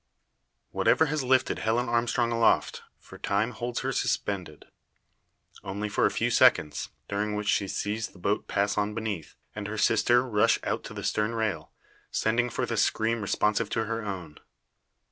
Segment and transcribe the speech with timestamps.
[0.71, 4.65] Whatever has lifted Helen Armstrong aloft, for time holds her suspended.
[5.63, 9.67] Only for a few seconds, during which she sees the boat pass on beneath, and
[9.67, 11.71] her sister rush out to the stern rail,
[12.09, 14.39] sending forth a scream responsive to her own.